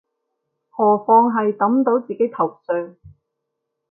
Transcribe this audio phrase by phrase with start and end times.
[0.71, 2.95] 何況係揼到自己頭上